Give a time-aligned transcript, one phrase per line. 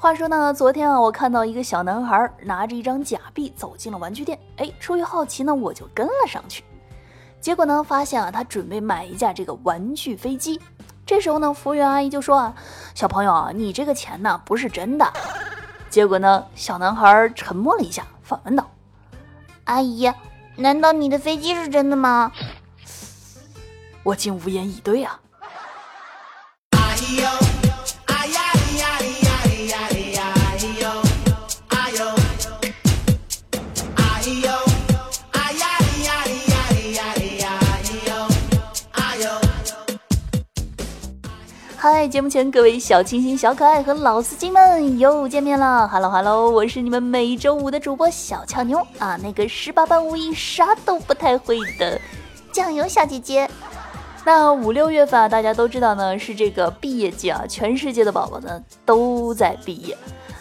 [0.00, 6.62] 话说呢，昨天啊，我看到一个小男孩拿着一张假币走进了玩具店，哎，出于好奇呢，我就跟了上去。
[7.40, 10.60] 结果呢，发现啊，他准备买一架这个玩具飞机。
[11.04, 12.54] 这时候呢，服务员阿姨就说啊
[12.94, 15.12] ：“小朋友啊，你这个钱呢不是真的。”
[15.90, 18.70] 结果呢，小男孩沉默了一下，反问道
[19.64, 20.12] ：“阿姨，
[20.54, 22.30] 难道你的飞机是真的吗？”
[24.04, 25.18] 我竟无言以对啊。
[42.08, 45.86] 节目前各位小清新、小可爱和老司机们又见面了。
[45.88, 52.00] Hello Hello，我是你们每周五的主播小俏妞啊，那个十八般武艺啥都不太会的
[52.50, 53.48] 酱油小姐姐。
[54.24, 59.94] 那五六月份啊，大家都知道呢，是这个毕业季啊，全世界的宝宝呢都在毕业。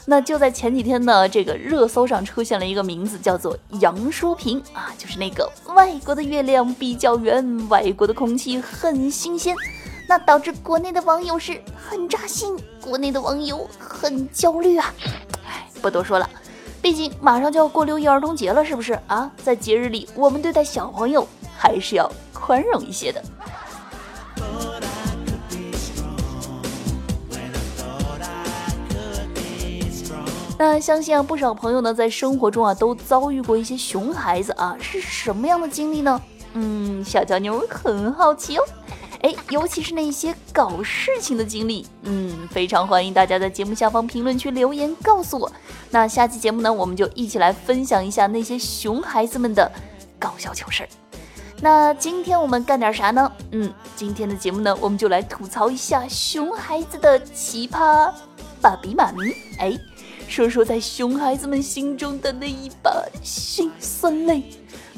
[0.06, 9.54] 那就在前几天呢，这个热搜上出现了一个名字，叫做杨淑萍啊，就是那个外国的月亮比较圆，外国的空气很新鲜。
[10.08, 14.94] 那导致国内的网友是很扎心，国内的网友很焦虑啊！
[15.46, 16.30] 哎，不多说了，
[16.82, 19.30] 毕竟马上就要过六一儿童节了，是不是啊？
[19.44, 23.22] 在节日里，我们对待小朋友还是要宽容一些的。
[30.60, 36.20] 那相信啊，不少朋友呢，在生活中啊，都遭遇过一些熊孩子啊，是什么样的经历呢？
[36.54, 38.64] 嗯，小娇妞很好奇哦。
[39.22, 45.52] 哎，尤其是那些搞事情的经历，嗯，非常欢迎大家在节目下方评论区留言告诉我。
[45.90, 49.72] 那下期节目呢，我们就一起来分享一下那些熊孩子们的
[50.20, 50.90] 搞笑糗事儿。
[51.60, 53.32] 那今天我们干点啥呢？
[53.52, 58.14] 嗯，今天的节目呢，我们就来吐槽一下熊孩子的奇葩
[58.62, 59.34] 爸比妈咪。
[59.58, 59.76] 哎，
[60.28, 64.44] 说说在熊孩子们心中的那一把辛酸泪，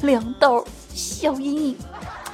[0.02, 1.78] 两道小阴影。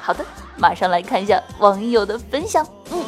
[0.06, 0.24] 好的。
[0.56, 2.64] 马上来看一下网友的分享。
[2.92, 3.04] 嗯，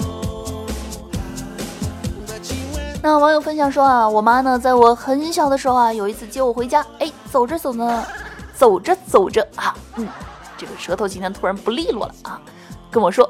[3.03, 8.03] 那网友分享说啊，我妈呢，在我很小的时候啊，有一次接我回家，哎，走着走呢，
[8.55, 10.07] 走着走着啊，嗯，
[10.57, 12.41] 这个舌头今天突然不利落了啊，
[12.89, 13.29] 跟我说，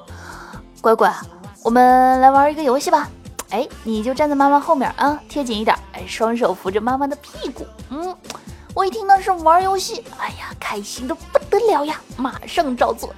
[0.79, 1.13] 乖乖，
[1.61, 3.09] 我们来玩一个游戏吧。
[3.50, 7.67] 哎，你就站在妈妈后面啊，贴紧一点，哎，双手扶着妈妈的屁股。
[7.89, 8.16] 嗯，
[8.73, 13.13] 我一听到是玩游戏，哎呀，开心的不得了呀，马上照做。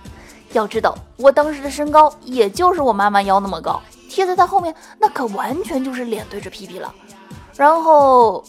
[0.54, 6.94] 要知道，我当时的身高也就是我妈妈腰那么高，贴在她后面，那可完全就是脸对着屁屁了。
[7.56, 8.44] 然后，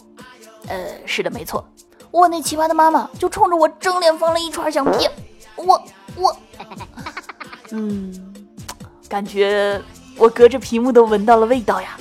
[0.67, 1.63] 呃，是的，没错，
[2.09, 5.07] 我那奇葩的妈妈就冲着我正脸放了一串响屁。
[5.55, 5.81] 我
[6.15, 6.35] 我，
[7.71, 8.33] 嗯，
[9.07, 9.79] 感觉
[10.17, 11.97] 我隔着屏幕都闻到了味道呀。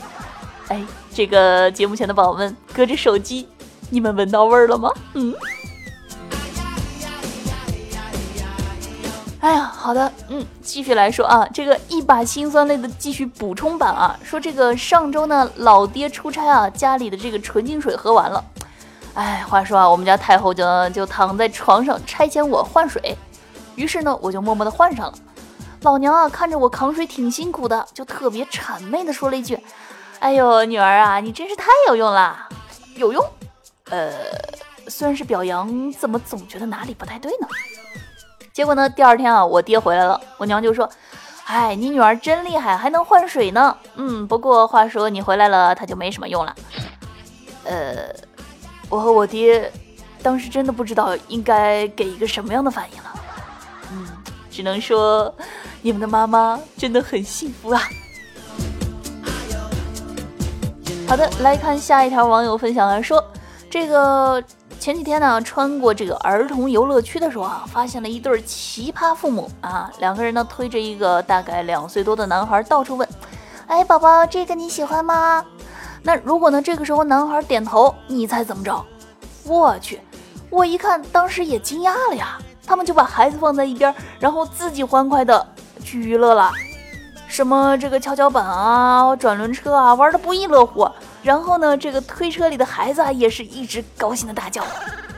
[0.68, 3.48] 哎，这个节目前的宝宝们，隔着手机，
[3.90, 4.90] 你们闻到味儿了吗？
[5.14, 5.34] 嗯。
[9.40, 18.44] 哎呀，好的，嗯，继续来说啊，这个一把辛酸泪的继续补充版啊，说这个上周呢，老爹出差啊，家里的这个纯净水喝完了，
[19.14, 23.16] 哎，话说啊，我们家太后就就躺在床上差遣我换水，
[23.76, 25.14] 于是呢，我就默默的换上了。
[25.82, 29.58] 老娘啊，看着我扛水挺辛苦的，就特别谄媚的说了一句
[30.20, 32.46] ：“哎呦，女儿啊，你真是太有用了，
[32.96, 33.24] 有用。”
[33.88, 34.12] 呃，
[34.88, 37.48] 虽然是表扬，怎么总觉得哪里不太对呢？
[38.52, 38.88] 结果呢？
[38.90, 40.90] 第二天啊，我爹回来了，我娘就说
[41.46, 46.54] ：“哎，你女儿真厉害，还能换水呢。”嗯，不过话说你回来了，她就没什么用了。
[47.64, 48.12] 呃，
[48.88, 49.70] 我和我爹
[50.22, 53.10] 当时真的不知道应该给一个什么样的反应了。
[53.92, 54.06] 嗯，
[54.50, 55.32] 只能说
[55.80, 57.80] 你们的妈妈真的很幸福啊。
[61.08, 63.24] 好的，来看下一条网友分享来说，
[63.70, 64.42] 这个。
[64.80, 73.06] 前几天呢，穿过这个儿童游乐区的时候啊，发现了一对奇葩父母啊，两个人呢推着一个大概两岁多的男孩，到处问
[73.68, 75.44] ：“哎，宝宝，这个你喜欢吗？”
[76.02, 78.82] 那如果呢，这个时候男孩点头，你猜怎么着？
[79.44, 80.00] 我去，
[80.48, 82.38] 我一看，当时也惊讶了呀。
[82.66, 85.46] 他们就把孩子放在一边，然后自己欢快的
[85.84, 86.50] 去娱乐了，
[87.28, 90.88] 什么这个跷跷板啊、转轮车啊，玩的不亦乐乎。
[91.22, 94.64] 然后呢，这个推车里的孩子啊，也是一直高兴的大叫。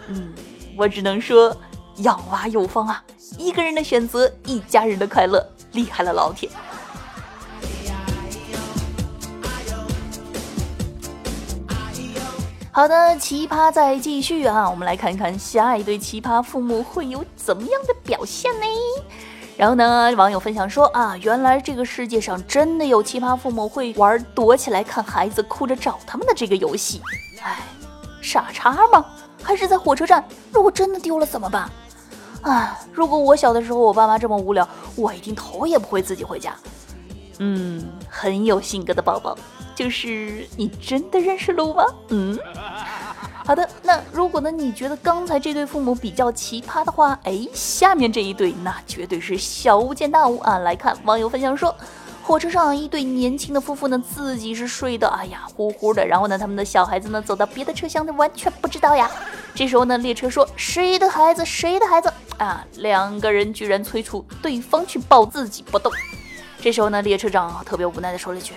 [0.08, 0.32] 嗯，
[0.76, 1.56] 我只能说，
[1.98, 3.02] 养娃有方啊，
[3.38, 6.50] 一个人的选择，一家人的快乐，厉害了老铁。
[12.72, 18.66] 好的，奇葩再继续啊，我们来看看下一对奇葩父母会有怎么样的表现呢？
[19.62, 27.00] 然后呢，网友分享说啊，原来这个世界上真的有奇葩父母会玩躲起来看孩子哭着找他们的这个游戏。
[27.40, 27.60] 哎，
[28.20, 29.06] 傻叉吗？
[29.40, 30.24] 还是在火车站？
[30.50, 31.70] 如果真的丢了怎么办？
[32.42, 36.56] 啊，如果我小的时候我爸妈这么无聊，我一定头也不会自己回家。
[37.38, 39.38] 嗯，很有性格的宝宝，
[39.76, 41.84] 就是你真的认识路吗？
[42.08, 42.36] 嗯。
[43.44, 44.50] 好的，那如果呢？
[44.50, 50.58] 你觉得刚才这对父母比较奇葩的话，哎，下面这一对那绝对是小巫见大巫啊！
[50.58, 51.74] 来看网友分享说，
[52.22, 59.10] 火车上一对年轻的夫妇呢，自己是睡得哎呀呼呼的，然后呢，他们的小孩子呢走到别的车厢，呢完全不知道呀。
[59.54, 62.64] 这时候呢，列车说谁的孩子谁的孩子啊？
[62.76, 65.90] 两个人居然催促对方去抱，自己不动。
[66.60, 68.54] 这时候呢，列车长特别无奈的说了一句：“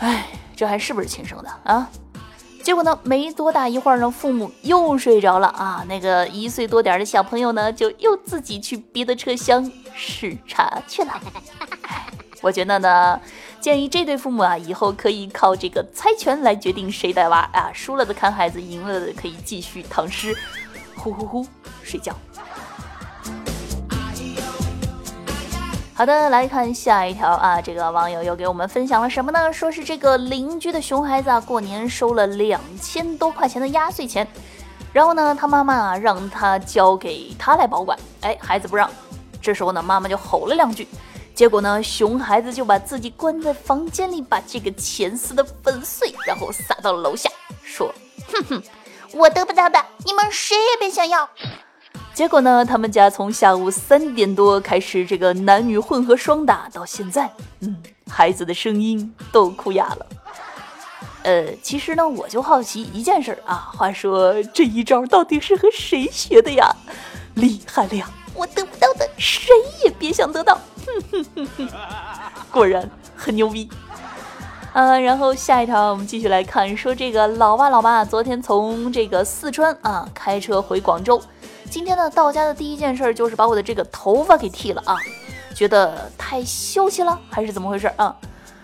[0.00, 0.26] 哎，
[0.56, 1.90] 这还是不是亲生的啊？”
[2.62, 5.84] 结果呢，没多大一会儿呢，父母又睡着了啊。
[5.88, 11.20] 那个一岁多点的小朋友呢，就又自己去别的车厢视察去了。
[12.42, 13.20] 我觉得呢，
[13.60, 17.70] 建议这对父母啊，以后可以靠这个猜拳来决定谁带娃啊。
[17.72, 20.36] 输了的看孩子，赢了的可以继续躺尸，
[20.96, 21.46] 呼呼呼
[21.82, 22.14] 睡觉。
[26.00, 27.28] 好的，来看下一条。
[27.28, 29.52] 啊，这个网友又给我们分享了什么呢？
[29.52, 34.26] 说是这个邻居的熊孩子啊，过年收了两千多块钱的压岁钱，
[34.94, 38.90] 然后呢，他妈妈啊让他交给他来保管，哎，孩子不让，
[39.42, 40.88] 这时候呢，妈妈就吼了两句，
[41.34, 47.28] 结果呢，熊孩子就把自己关在房间里，把这个钱撕得粉碎，然后撒到了楼下，
[47.62, 47.92] 说
[48.32, 48.62] ：“哼哼，
[49.12, 51.28] 我得不到的，你们谁也别想要。”
[52.20, 52.62] 结果呢？
[52.62, 57.30] 他们家从下午三点多开始这个男女混合双打，到现在，
[57.60, 57.74] 嗯，
[58.10, 60.06] 孩子的声音都哭哑了。
[61.22, 63.70] 呃，其实呢，我就好奇一件事啊。
[63.74, 66.70] 话说这一招到底是和谁学的呀？
[67.36, 68.06] 厉害了呀！
[68.34, 70.60] 我得不到的，谁也别想得到。
[70.84, 71.68] 哼哼哼哼，
[72.50, 73.66] 果然很牛逼。
[74.74, 81.18] 呃，然后下一条我们继续来看，说这个老爸老妈昨天从这个四川啊开车回广州。
[81.70, 84.98] 今天呢，到家的第一件事就是把我的这个头发给剃了啊，
[85.54, 88.14] 觉得太秀气了，还是怎么回事啊？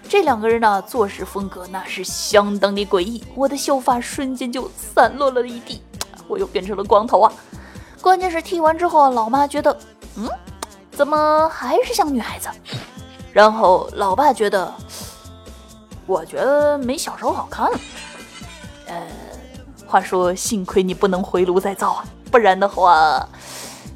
[0.08, 5.80] 这两个人呢，做事风格那是相当的诡异，我的秀发瞬间就散落了一地，
[6.26, 7.32] 我又变成了光头啊！
[8.02, 9.76] 关键是剃完之后，老妈觉得，
[10.16, 10.28] 嗯，
[10.90, 12.48] 怎么还是像女孩子？
[13.32, 14.72] 然后老爸觉得，
[16.06, 17.78] 我觉得没小时候好看了。
[18.88, 19.00] 呃，
[19.86, 22.04] 话说，幸亏你不能回炉再造啊！
[22.36, 23.26] 不然的话，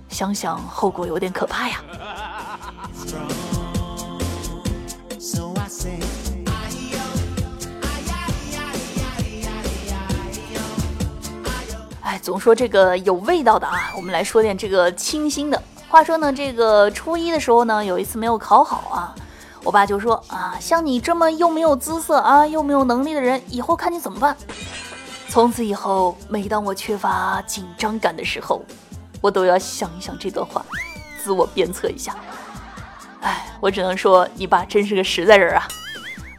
[0.09, 1.77] 想想后果有点可怕呀。
[12.01, 15.63] 哎，总说这个有味道的啊，我们来说点这个清新的。
[15.91, 19.15] 话说呢，这个初一的时候呢，有一次没有考好啊，
[19.63, 24.35] 我爸就说啊，像你这么又没有姿色啊，又没有能力的人，以后看你怎么办。
[25.31, 28.61] 从此以后，每当我缺乏紧张感的时候，
[29.21, 30.67] 我都要想一想这段话，
[31.23, 32.17] 自我鞭策一下。
[33.21, 35.69] 哎，我只能说你爸真是个实在人啊！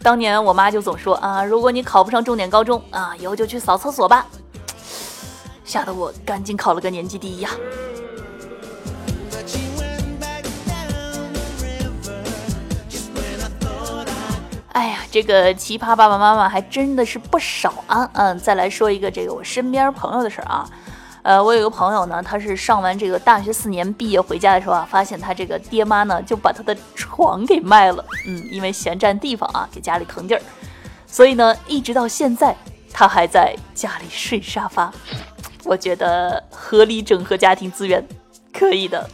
[0.04, 4.26] 当年我妈就总说啊，如果你考不上重点高中啊，以后就去扫厕所吧，
[5.64, 7.52] 吓得我赶紧考了个年级第一啊。
[15.12, 18.10] 这个奇葩爸爸妈妈还真的是不少啊！
[18.14, 20.66] 嗯，再来说一个这个我身边朋友的事儿啊。
[21.22, 30.42] 呃，我有个朋友呢，他是上完这个大学四年毕业回家的时候啊，发现他这个爹妈呢就把他的床给卖了，嗯，因为嫌占地方啊，给家里腾地儿，
[31.06, 32.56] 所以呢，一直到现在
[32.94, 34.92] 他还在家里睡沙发。
[35.66, 38.02] 我觉得合理整合家庭资源，
[38.54, 39.08] 可以的。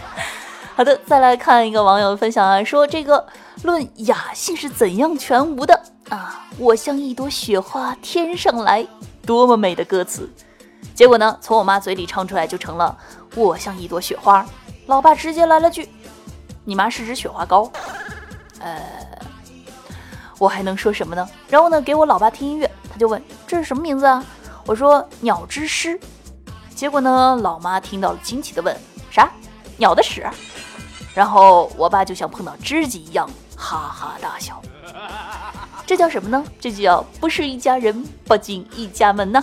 [0.74, 3.26] 好的，再来看一个网友分享啊，说这个。
[3.62, 6.46] 论雅兴是怎样全无的啊！
[6.58, 8.86] 我像一朵雪花天上来，
[9.24, 10.30] 多么美的歌词！
[10.94, 12.96] 结果呢，从我妈嘴里唱出来就成了
[13.34, 14.46] 我像一朵雪花。
[14.86, 15.88] 老爸直接来了句
[16.64, 17.70] ：“你妈是只雪花膏。”
[18.60, 18.80] 呃，
[20.38, 21.28] 我还能说什么呢？
[21.48, 24.24] 然后呢，给我老爸听音乐，他就问这是什么名字啊？
[24.66, 25.98] 我说鸟之诗。
[26.74, 28.76] 结果呢，老妈听到了，惊奇的问：
[29.10, 29.32] 啥？
[29.78, 30.26] 鸟的屎？
[31.14, 33.28] 然后我爸就像碰到知己一样。
[33.56, 34.60] 哈哈大笑，
[35.86, 36.44] 这叫什么呢？
[36.60, 39.42] 这就叫不是一家人，不进一家门呢。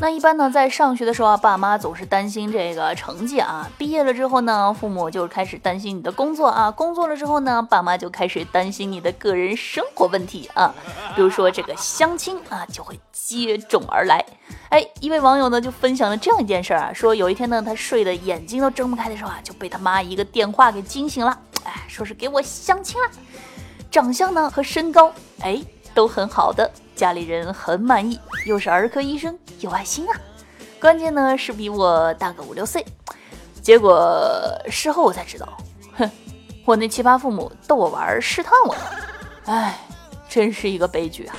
[0.00, 3.68] 那一般呢，在上学的时候啊，爸妈总是担心这个成绩啊。
[3.76, 6.70] 毕业了之后呢，父母就开始担心你的工作啊。
[6.70, 10.74] 工作了之后呢，爸妈就开始担心你的个人生活问题啊。
[11.14, 14.24] 比如说这个相亲啊，就会接踵而来。
[14.70, 21.38] 哎，一位网友呢就分享了这样一件事儿啊，说有一天呢，他睡得眼睛都睁不开的时候啊，就被他妈一个电话给惊醒了。
[21.64, 23.08] 哎，说是给我相亲了，
[23.90, 26.70] 长相呢和身高哎都很好的。
[27.00, 30.20] 家里人很满意，又是儿科医生，有爱心啊。
[30.78, 32.84] 关键呢是比我大个五六岁。
[33.62, 35.48] 结果事后我才知道，
[35.94, 36.10] 哼，
[36.66, 38.76] 我那奇葩父母逗我玩，试探我。
[39.46, 39.78] 哎，
[40.28, 41.36] 真是一个悲剧啊。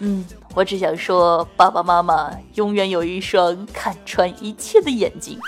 [0.00, 5.38] 嗯，我只想说，爸爸妈妈永远有一双看穿一切的眼睛，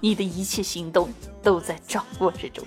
[0.00, 1.08] 你的一切行动
[1.40, 2.66] 都在掌握之中。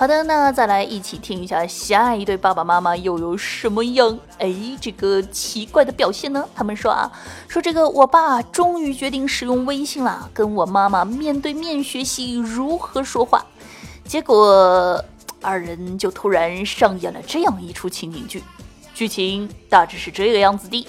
[0.00, 6.48] 好的，那再来一起听一下下一对爸爸妈妈又有什么样哎这个奇怪的表现呢？
[6.54, 7.10] 他们说啊，
[7.48, 13.44] 说这个我爸终于决定使用微信了，跟我妈妈面对面学习如何说话。
[14.04, 15.04] 结果
[15.42, 18.44] 二人就突然上演了这样一出情景剧，
[18.94, 20.86] 剧情大致是这个样子的：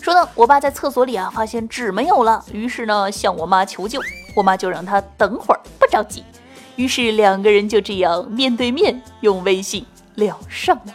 [0.00, 4.00] 说呢，我爸在厕所里啊发现纸没有了，于是呢向我妈求救，
[4.34, 6.24] 我妈就让他等会儿，不着急。
[6.76, 10.94] 于是两个人就这样面对面用微信聊上了。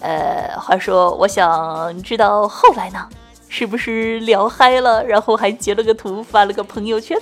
[0.00, 3.08] 呃，话说我想知道后来呢，
[3.48, 7.18] 是不是聊嗨了，然后还截了个图发了个朋友圈，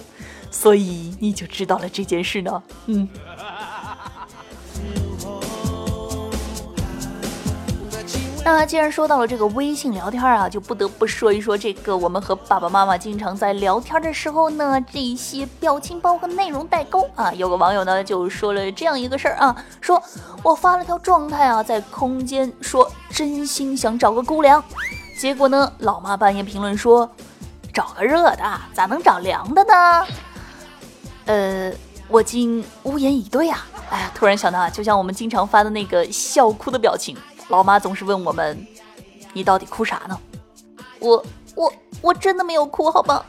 [0.50, 2.62] 所以你就知道了这件事呢？
[2.86, 3.08] 嗯。
[8.44, 17.32] 那既然说到了这个微信聊天啊，就不得不说一说这个我们和爸爸妈妈经常在聊天的时候呢，这些表情包和内容代沟啊。
[17.32, 20.00] 有个网友呢就说了这样一个事儿啊，说
[20.42, 24.62] 我发了条状态啊，在空间说真心想找个姑娘，
[25.18, 27.10] 结果呢，老妈半夜评论说
[27.72, 30.06] 找个热的，咋能找凉的呢？
[31.24, 31.72] 呃，
[32.08, 33.66] 我竟无言以对啊。
[33.88, 37.16] 哎呀，突然想到啊，就像我们经常发的那个笑哭的表情。
[37.48, 38.66] 老妈总是问我们
[39.32, 40.18] ：“你到底哭啥呢？”
[41.00, 41.24] 我
[41.54, 43.24] 我我真的没有哭，好吧？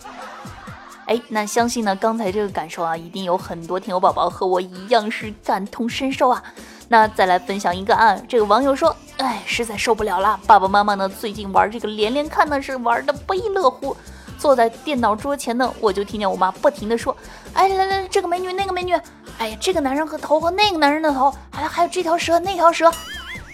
[1.08, 6.44] 哎，那相信呢，刚才这个感受啊，一定有很多听友宝宝和我一样是感同身受啊。
[6.88, 13.96] 那再来分享一个啊，这个网友说：“哎，实在受不了了，爸爸妈妈呢最近玩这个连连看呢是玩的不亦乐乎。
[14.38, 17.16] 坐在电脑桌前呢，我就听见我妈不停的说
[17.54, 18.94] ：‘哎，来来，这个美女，那个美女，
[19.38, 22.92] 哎呀，这个男人和头和那个男人的头，还还有这条蛇，那条蛇。’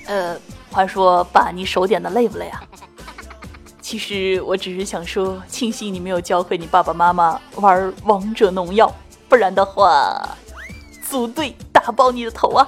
[0.08, 0.38] 呃。”
[0.72, 2.64] 话说，爸，你手点的累不累啊？
[3.82, 8.90] 其实我只是想说，庆幸你没有教会你爸爸妈妈玩王者农药，
[9.28, 10.18] 不然的话，
[11.06, 12.66] 组队打爆你的头啊！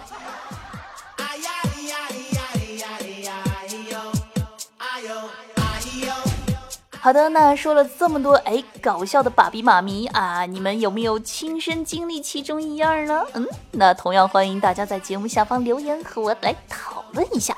[6.99, 13.25] 好的，那说了这么多，哎，搞笑的爸比妈咪啊，你们有没有亲身经历其中一样呢？
[13.31, 17.53] 嗯，那同样欢迎大家在节目下方留言和我来讨问一下。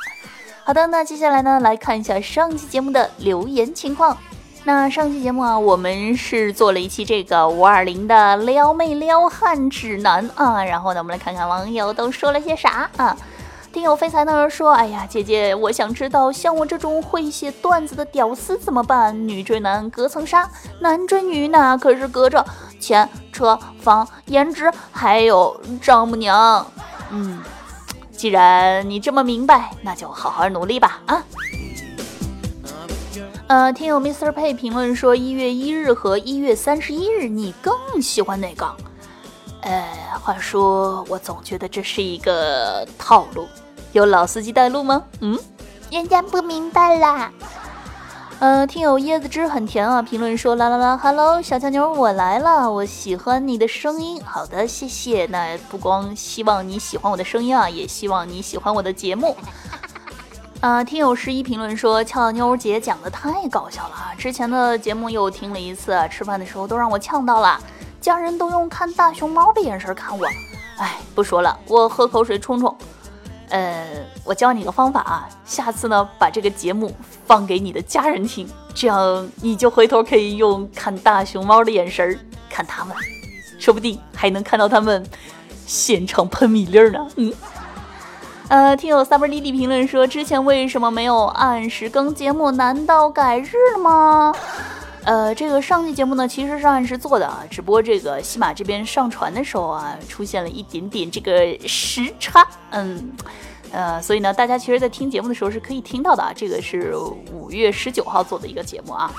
[0.63, 4.17] 好的，那接下来呢，来看一下上期节目的留言情况。
[4.63, 10.63] 那上期节目啊，我们是做了一期这个五二零的撩妹撩汉指南啊。
[10.65, 13.15] 然后呢，我们来看看网友都说了些啥啊。
[13.71, 19.27] 听友飞财呢说，哎呀，姐姐，我想知道像我这种会写段子的屌丝怎么办？
[19.27, 22.43] 女追男隔层纱，男追女那可是隔着
[22.79, 26.65] 钱、车、房、颜值，还有丈母娘。
[27.12, 27.43] 嗯。
[28.17, 31.24] 既然你这么明白，那就好好努力吧啊！
[33.48, 34.31] 呃，听友 Mr.
[34.31, 38.75] Pay 评论说，一月一日和一月三十一日，你更喜欢哪个？
[39.62, 39.86] 呃，
[40.22, 43.48] 话说我总觉得这是一个套路，
[43.91, 45.03] 有老司机带路吗？
[45.19, 45.38] 嗯，
[45.91, 47.31] 人家不明白啦。
[48.39, 50.01] 呃，听友椰子汁很甜啊！
[50.01, 54.21] 评论说啦啦啦，Hello，小强妞，我来了，我喜欢你的声音。
[54.23, 55.25] 好的，谢谢。
[55.27, 59.37] 那不光希望你喜欢我的声音啊，也希望你喜欢我的节目。
[60.59, 64.13] 啊，听友十一评论说，俏妞姐讲的太搞笑了啊！
[64.17, 67.57] 之前的节目又听了一次，吃饭的时候都让我呛到了，
[68.01, 70.27] 家人都用看大熊猫的眼神看我。
[70.77, 72.75] 哎，不说了，我喝口水冲冲。
[73.49, 76.91] 呃，我教你个方法啊，下次呢把这个节目
[77.25, 82.96] 放给你的家人听，这样你就回头可以用看大熊猫的眼神看他们，
[83.60, 85.05] 说不定还能看到他们
[85.67, 87.08] 现场喷米粒呢。
[87.17, 87.34] 嗯，
[88.48, 92.50] 呃，听友 summer 弟弟评论说，之前为什么没有按时更节目？
[92.51, 94.34] 难道改日了吗？
[95.03, 103.12] 呃，这个上期节目呢，其实是按时做的啊，只不过这个西马这边上传的时候啊，出现了一点点这个时差，嗯，
[103.75, 106.32] 呃，所以呢，大家其实，在听节目的时候是可以听到的啊。
[106.34, 106.96] 这个是
[107.34, 109.12] 五月十九号做的一个节目啊。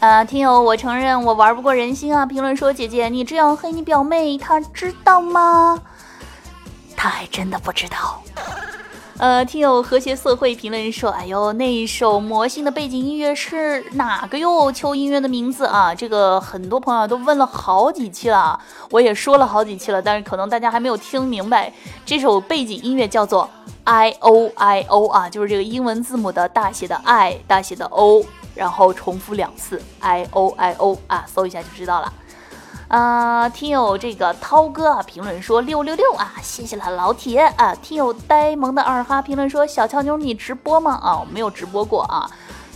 [0.00, 2.26] 呃，听友，我承认我玩不过人心啊。
[2.26, 5.80] 评论说，姐姐，你这样黑你表妹，她知道吗？
[6.96, 8.20] 她还真的不知道。
[9.22, 14.72] 呃，听友和谐社会评论说：“哎呦，那一首魔性的背景音乐是哪个哟？
[14.72, 15.94] 求音乐的名字啊！
[15.94, 18.58] 这个很多朋友都问了好几期了，
[18.90, 21.72] 我也说了好几期了，但是可能大家还没有听明白，
[22.04, 23.48] 这首背景音乐叫做
[23.84, 28.24] I O I O 啊，就是这个英文字母的大写的 I，大写的 O，
[28.56, 32.12] 然后重复两次 I O I O 啊，搜一下就知道了。”
[32.92, 37.74] 啊，听友这个涛哥啊，评论说六六六啊，谢谢了老铁啊。
[37.76, 41.00] 听友呆萌的二哈评论说小俏妞你直播吗？
[41.02, 42.30] 啊，我没有直播过啊。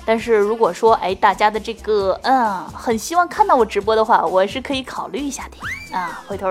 [0.07, 6.23] 但是如果说哎大家的这个嗯很希望看到我直播的话，我是可以考虑一下的啊。
[6.27, 6.49] 回头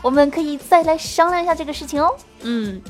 [0.00, 2.14] 我们可以再来商量一下这个事情哦。
[2.42, 2.80] 嗯。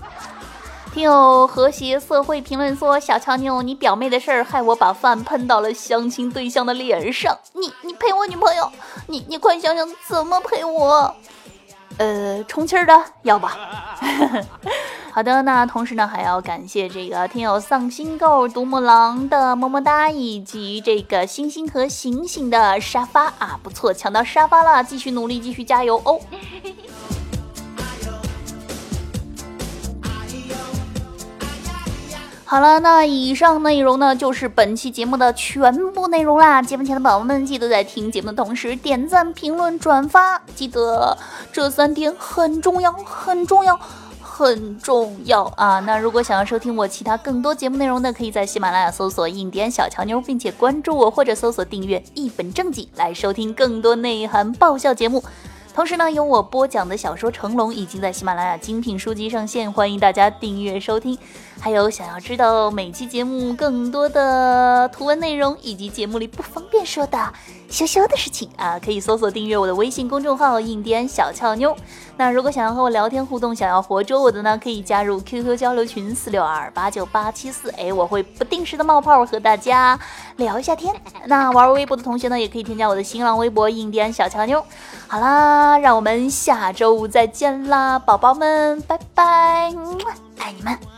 [0.97, 7.37] 听友和谐社会评论说：“小乔妞，你表妹的事儿害我把饭喷到了相亲对象的脸上。
[7.53, 8.73] 你你陪我女朋友，
[9.07, 11.15] 你你快想想怎么陪我？
[11.99, 13.59] 呃，充气儿的要吧？
[15.13, 26.19] 好的，那同时呢，还要感谢这个听友丧心狗、独木狼的么么哒，以及这个星星和醒醒的沙发啊，不错，抢到沙发了，继续努力，继续加油哦。”
[32.49, 36.63] 好了，那以上内容呢，就是本期节目的全部内容啦。
[36.63, 41.19] 节目前的宝宝们，记得在听节目的同时点赞、评论、转发，记得
[41.53, 43.77] 这三点很重要，很重要，
[44.21, 45.81] 很重要啊！
[45.81, 55.25] 那如果想要收听我其他更多节目内容的，可以在喜马拉雅搜索“印第安小乔妞”，并且关注我，或者搜索订阅“一本正经”来收听更多内涵爆笑节目。
[55.75, 61.19] 同时呢，有我播讲的小说《成龙》已经在喜马拉雅精品书籍上线，欢迎大家订阅收听。
[61.61, 67.33] 还有想要知道每期节目更多的图文内容，以及节目里不方便说的
[67.69, 71.77] 羞羞的事情啊，可以搜索订阅我的微信公众号“印第安小俏妞”。
[72.19, 79.99] 那如果想要和我聊天互动，想要活捉我的呢，可以加入 QQ 交流群四六二八九八七四，哎，我会不定时的冒泡和大家
[80.37, 80.95] 聊一下天。
[81.27, 84.65] 那玩微博的同学呢，也可以添加我的新浪微博“印第安小俏妞”。
[85.09, 89.73] 好啦，让我们下周五再见啦，宝宝们，拜拜，
[90.39, 90.96] 爱你们。